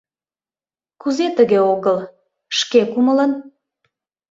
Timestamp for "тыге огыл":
1.37-1.97